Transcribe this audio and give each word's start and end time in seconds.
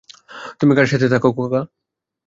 তুমি 0.59 0.73
কার 0.77 0.87
সাথে 0.91 1.07
থাকো? 1.13 1.29